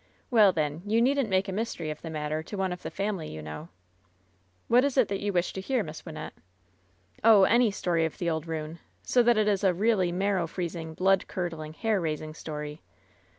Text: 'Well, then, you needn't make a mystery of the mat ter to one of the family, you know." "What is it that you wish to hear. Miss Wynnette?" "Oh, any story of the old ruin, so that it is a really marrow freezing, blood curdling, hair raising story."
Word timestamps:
'Well, 0.31 0.51
then, 0.51 0.81
you 0.87 0.99
needn't 0.99 1.29
make 1.29 1.47
a 1.47 1.51
mystery 1.51 1.91
of 1.91 2.01
the 2.01 2.09
mat 2.09 2.31
ter 2.31 2.41
to 2.41 2.57
one 2.57 2.73
of 2.73 2.81
the 2.81 2.89
family, 2.89 3.29
you 3.29 3.39
know." 3.39 3.69
"What 4.67 4.83
is 4.83 4.97
it 4.97 5.09
that 5.09 5.19
you 5.19 5.31
wish 5.31 5.53
to 5.53 5.61
hear. 5.61 5.83
Miss 5.83 6.01
Wynnette?" 6.01 6.31
"Oh, 7.23 7.43
any 7.43 7.69
story 7.69 8.03
of 8.03 8.17
the 8.17 8.27
old 8.27 8.47
ruin, 8.47 8.79
so 9.03 9.21
that 9.21 9.37
it 9.37 9.47
is 9.47 9.63
a 9.63 9.75
really 9.75 10.11
marrow 10.11 10.47
freezing, 10.47 10.95
blood 10.95 11.27
curdling, 11.27 11.73
hair 11.75 12.01
raising 12.01 12.33
story." 12.33 12.81